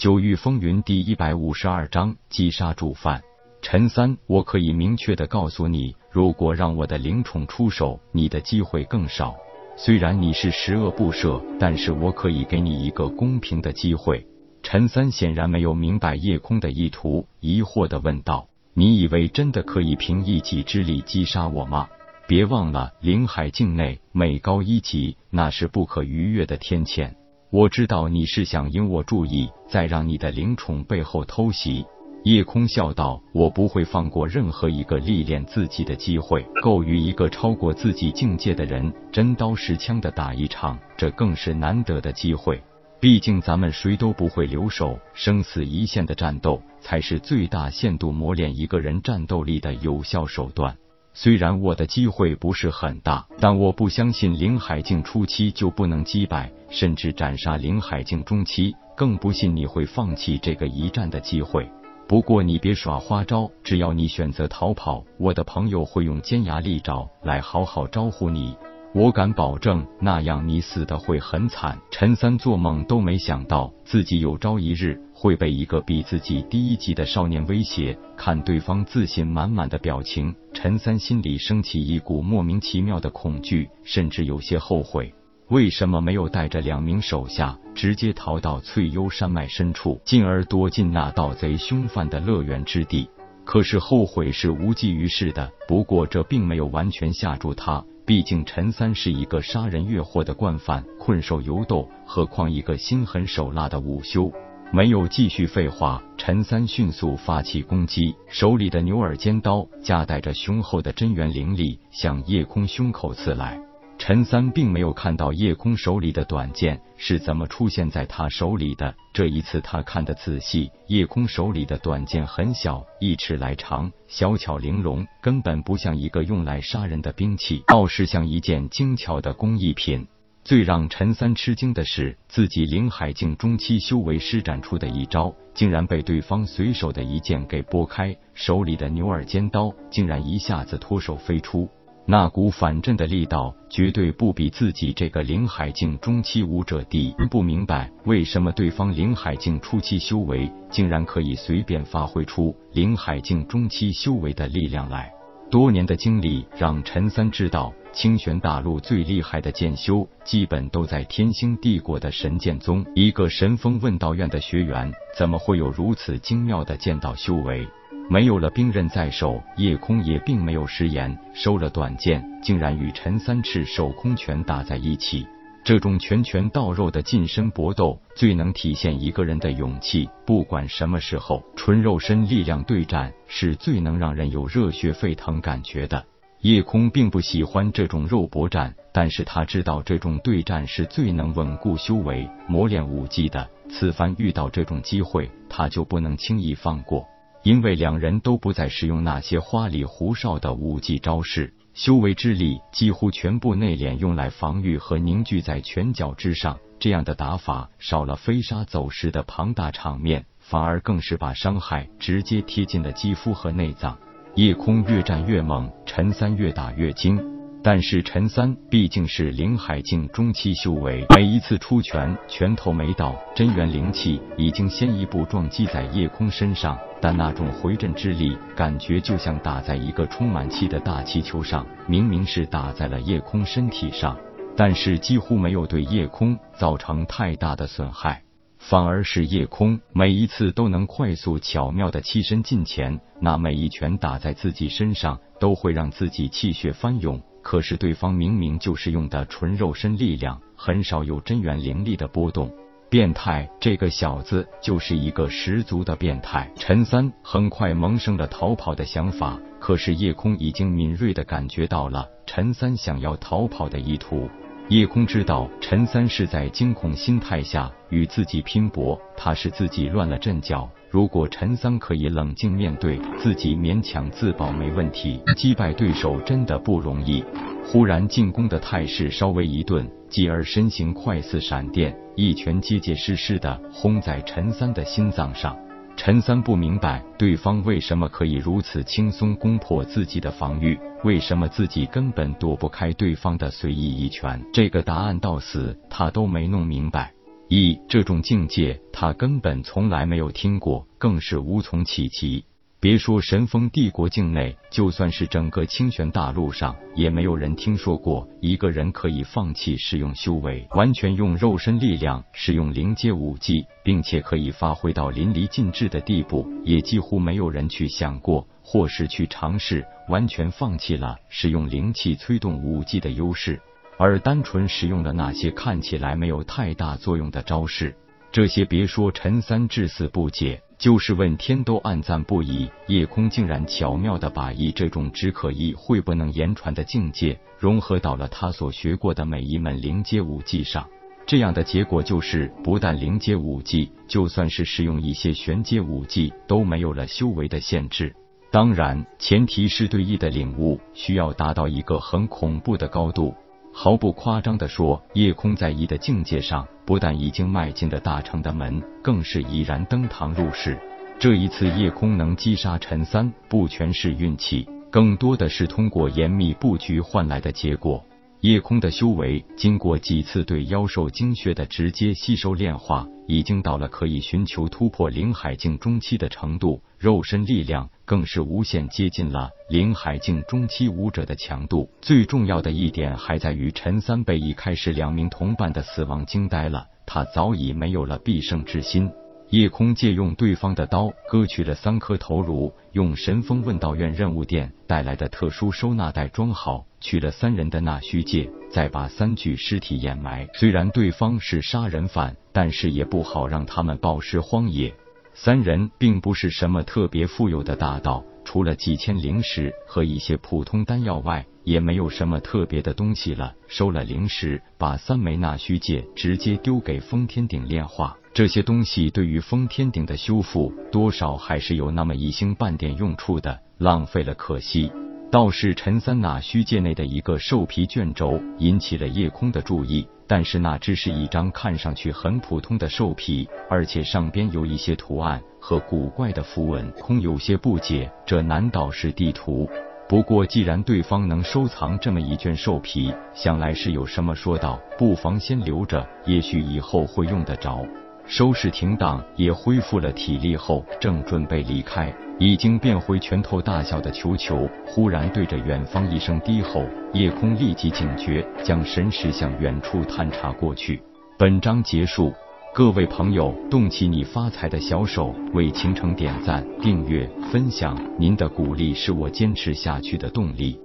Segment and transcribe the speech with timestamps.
[0.00, 3.22] 九域风云第一百五十二章击杀主犯
[3.60, 4.16] 陈三。
[4.26, 9.36] 我可以明确的告诉你，如果让我的灵宠出手，你的机会更少。
[9.76, 14.26] 虽然你是十恶不赦，但是我可以给你一个公平的机会。
[14.62, 21.90] 陈三显然没有明白叶空的意图，疑惑的问道：“你以为真的可以凭一己之力击杀我吗？”
[22.26, 27.14] 别忘了，灵海境内每高一级，那是不可逾越的天堑。
[27.52, 31.84] 我知道你是想引我注意，再让你的灵宠背后偷袭。
[32.22, 36.46] 夜空笑道：“我不会放过任何一个历练自己的机会。
[36.62, 42.62] 够与一个超过自己境界的人真刀实枪的打一场，这更是难得的机会。
[43.00, 50.76] 毕竟咱们谁都不会留守，生死一线的战斗才是最大限度磨练一个人战斗力的有效手段。”
[51.12, 61.68] 虽然我的机会不是很大，但我不相信林海境初期就不能击败，甚至斩杀林海境中期，更不信你会放弃这个一战的机会。
[62.06, 68.56] 不过你别耍花招，只要你选择逃跑，我的朋友会用尖牙利爪来好好招呼你。
[68.92, 71.78] 我敢保证，那样你死的会很惨。
[71.92, 77.96] 陈三做梦都没想到，自己有朝一日会被一个比自己低一级的少年威胁。
[78.16, 85.14] 看对方自信满满的表情，陈三心里升起一股莫名其妙的恐惧，甚至有些后悔，
[85.50, 93.08] 为什么没有带着两名手下直接逃到翠幽山脉深处，进而躲进那盗贼凶犯的乐园之地？
[93.44, 95.48] 可是后悔是无济于事的。
[95.68, 97.84] 不过这并没有完全吓住他。
[98.04, 104.32] 毕竟陈三是一个杀人越货的惯犯，困兽犹斗，何况一个心狠手辣的午休。
[104.72, 113.60] 没有继续废话，陈三迅速发起攻击，手里的牛耳尖刀夹带着雄厚的真元灵力，向夜空胸口刺来。
[114.00, 118.94] 陈三并没有看到夜空手里的短剑是怎么出现在他手里的。
[119.12, 130.06] 这一次他看得仔细，夜空手里的短剑很小，一尺来长，小巧玲珑，根本不像一个用来杀人的兵器，倒是像一件精巧的工艺品。
[130.42, 141.68] 最让陈三吃惊的是，自己灵海境中期修为施展出的一招，竟然被对方随手的一剑给拨开，手里的牛耳尖刀竟然一下子脱手飞出。
[142.06, 147.14] 那股反震的力道绝对不比自己这个灵海境中期武者低。
[147.30, 155.12] 不明白为什么对方灵海境初期修为竟然可以随便发挥出灵海境中期修为的力量来。
[155.50, 162.86] 多年的经历让陈三知道，清玄大陆最厉害的剑修基本都在天星帝国的神剑宗。
[162.94, 167.66] 一个神风问道院的学员，怎么会有如此精妙的剑道修为？
[168.12, 175.24] 没有了兵刃在手，叶空也并没有食言，收了短剑，竟然与陈三赤手空拳打在一起。
[175.62, 180.08] 这种拳拳到肉的近身搏斗，最能体现一个人的勇气。
[180.26, 186.04] 不管什么时候，纯肉身力量对战是最能让人有热血沸腾感觉的。
[186.40, 193.48] 叶空并不喜欢这种肉搏战，但是他知道这种对战是最能稳固修为、磨练武技的。
[193.68, 197.06] 此番遇到这种机会，他就不能轻易放过。
[197.42, 206.58] 因为两人都不再使用那些花里胡哨的武技招式，修为之力几乎全部内敛用来防御和凝聚在拳脚之上。
[206.78, 213.98] 这样的打法少了飞沙走石的庞大场面，反而更是把伤害直接贴近了肌肤和内脏。
[214.34, 217.39] 夜空越战越猛，陈三越打越精。
[217.62, 231.66] 但是陈三毕竟是灵海境中期修为，每一次出拳，拳头没到，真元灵气已经先一步撞击在夜空身上，但那种回震之力，感觉就像打在一个充满气的大气球上。
[231.86, 234.16] 明明是打在了夜空身体上，
[234.56, 238.22] 但是几乎没有对夜空造成太大的损害，
[238.58, 247.20] 反而是夜空每一次都能快速巧妙的栖身近前，那每一拳打在自己身上，都会让自己气血翻涌。
[247.42, 252.50] 可是对方明明就是用的纯肉身力量，很少有真元灵力的波动。
[252.88, 256.50] 变态，这个小子就是一个十足的变态。
[256.56, 264.28] 陈三很快萌生了逃跑的想法，可是夜空已经敏锐的感觉到了陈三想要逃跑的意图。
[264.68, 270.68] 夜空知道陈三是在惊恐心态下与自己拼搏，他是自己乱了阵脚。
[270.90, 275.20] 如果陈三可以冷静面对，自己勉强自保没问题。
[275.36, 277.24] 击败对手真的不容易。
[277.64, 285.56] 忽然进攻的态势稍微一顿，继而身形快似闪电，一拳结结实实的轰在陈三的心脏上。
[285.96, 294.42] 陈三不明白对方为什么可以如此轻松攻破自己的防御，为什么自己根本躲不开对方的随意一拳。
[294.52, 297.12] 这个答案到死他都没弄明白。
[297.52, 302.44] 一这种境界，他根本从来没有听过，更是无从企及。
[302.78, 316.48] 别说神风帝国境内，就算是整个清玄大陆上，也没有人听说过一个人可以放弃使用修为，完全用肉身力量使用灵阶武技，并且可以发挥到淋漓尽致的地步。
[316.64, 323.60] 也几乎没有人去想过，或是去尝试，完全放弃了使用灵气催动武技的优势，
[324.02, 327.94] 而单纯使用了那些看起来没有太大作用的招式。
[328.32, 330.62] 这些别说陈三至死不解。
[330.78, 340.88] 就是问天都暗赞不已，夜空竟然巧妙的把以这种只可意会不能言传的境界融合到了他所学过的每一门灵阶武技上。
[341.26, 348.16] 这样的结果就是，不但灵阶武技，就算是使用一些玄阶武技都没有了修为的限制。
[348.50, 353.34] 当然，前提是对意的领悟需要达到一个很恐怖的高度。
[353.72, 360.78] 毫不夸张的说，夜空在一的境界上，不但已经迈进了大成的门，更是已然登堂入室。
[361.18, 368.04] 这一次，夜空能击杀陈三，不全是运气，更多的是通过严密布局换来的结果。
[368.40, 381.90] 夜空的修为，经过几次对妖兽精血的直接吸收炼化，已经到了可以寻求突破灵海境中期的程度，肉身力量更是无限接近了灵海境中期武者的强度。
[382.00, 389.10] 最重要的一点还在于陈三被一开始两名同伴的死亡惊呆了，他早已没有了必胜之心。
[389.50, 400.48] 夜空借用对方的刀割去了三颗头颅，用神风问道院任务店带来的特殊收纳袋装好，取了三人的纳虚界，再把三具尸体掩埋。
[400.54, 404.94] 虽然对方是杀人犯，但是也不好让他们暴尸荒野。
[405.34, 413.54] 三人并不是什么特别富有的大盗，除了几千灵石和一些普通丹药外，也没有什么特别的东西了。
[413.66, 418.16] 收了灵石，把三枚纳虚界直接丢给封天鼎炼化。
[418.32, 424.90] 这些东西对于封天顶的修复，多少还是有那么一星半点用处的，浪费了可惜。
[425.32, 439.68] 倒是陈三那虚界内的一个兽皮卷轴引起了夜空的注意，但是那只是一张看上去很普通的兽皮，而且上边有一些图案和古怪的符文，空有些不解，这难道是地图？
[440.08, 447.84] 不过既然对方能收藏这么一卷兽皮，想来是有什么说道，不妨先留着，也许以后会用得着。
[448.30, 461.02] 收拾停当，也恢复了体力后，正准备离开，已经变回拳头大小的球球，忽然对着远方一声低吼，夜空立即警觉，将神识向远处探查过去。
[461.36, 462.32] 本章结束，
[462.72, 470.78] 各位朋友，动起你发财的小手，为倾城点赞、订阅、分享，您的鼓励是我坚持下去的动力。